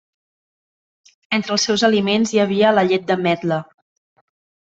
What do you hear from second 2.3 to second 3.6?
hi havia la llet d'ametla.